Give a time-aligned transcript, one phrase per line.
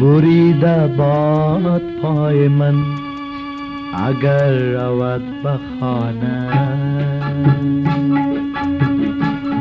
[0.00, 2.74] بریده باد پای من
[3.94, 6.48] اگر رود به خانه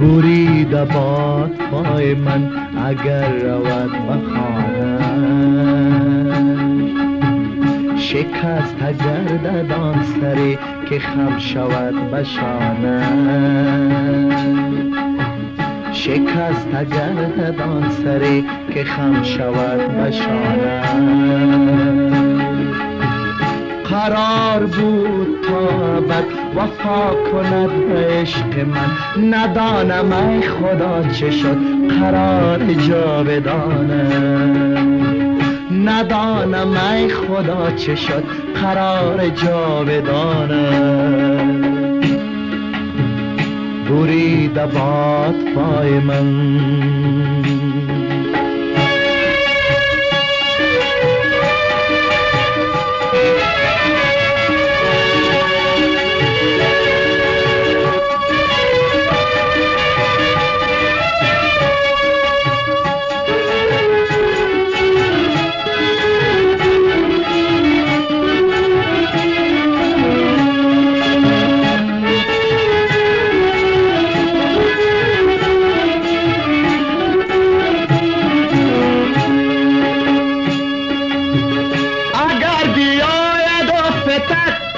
[0.00, 2.50] بریده باد پای من
[2.86, 4.94] اگر رود به خانه
[7.96, 13.04] شکست گردد آن سری که خم شود به شانه
[16.04, 20.82] شکست گردد آن سری که خم شود به شانه
[23.84, 26.24] قرار بود تا ابد
[26.56, 28.90] وفا کند به عشق من.
[29.34, 31.58] ندانم ای خدا چه شد
[32.00, 34.08] قرار جاودانه
[35.84, 38.24] ندانم ای خدا چه شد
[38.62, 41.33] قرار جاودانه
[44.54, 46.00] بریده باد پای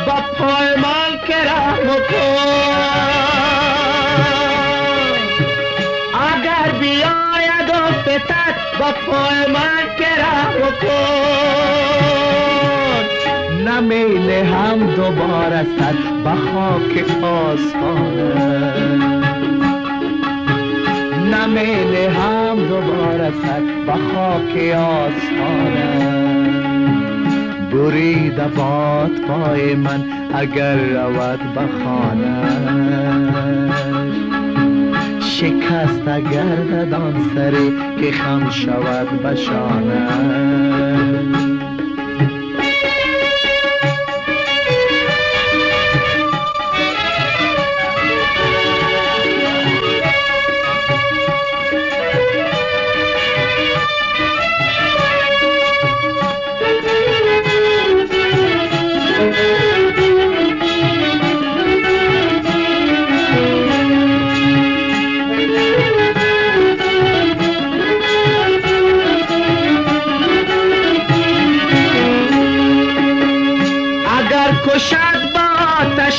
[0.00, 2.46] فتد با پای من که رحم کن
[6.32, 10.96] اگر بیاید و فتد با پای من که رحم کن
[13.70, 16.92] نمیله هم دوباره سر به خاک
[17.24, 18.32] آستانه
[21.32, 26.19] نمیله هم دوباره سر به خاک آستانه
[27.71, 32.41] بریده باد پای من اگر رود به خانه
[35.19, 39.35] شکست گردد آن سری که خم شود به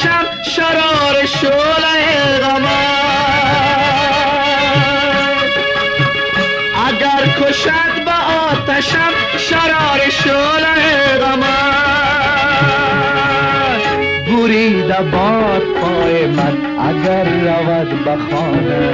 [0.03, 2.67] آتشم شرار شعله غمم.
[6.89, 8.13] اگر کشد با
[8.51, 11.43] آتشم شرار شعله غمم.
[14.27, 16.57] بریده باد پای من
[16.89, 18.93] اگر رود به خانه.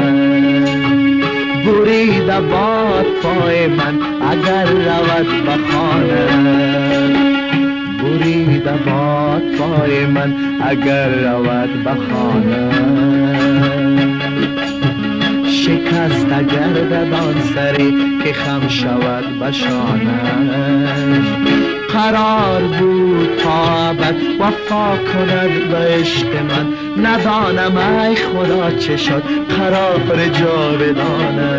[1.66, 3.98] بریده باد پای من
[4.30, 6.87] اگر رود به خانه.
[8.08, 12.70] بریده باد پای من اگر رود به خانه.
[15.50, 20.20] شکست گردد آن سری که خم شود به شانه.
[21.92, 23.94] قرار بود تا
[24.40, 26.66] وفا کند به عشق من.
[27.06, 29.22] ندانم ای خدا چه شد
[29.58, 31.58] قرار جاودانه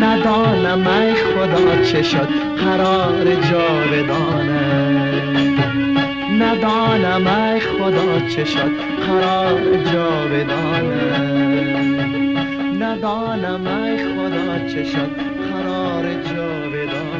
[0.00, 2.28] ندانم ای خدا چه شد
[2.64, 4.65] قرار جاودانه
[6.66, 8.70] ندانم ای خدا چه شد؟
[9.06, 11.06] قرار جاودانه.
[12.80, 15.10] ندانم ای خدا چه شد؟
[15.52, 17.15] قرار جاودانه.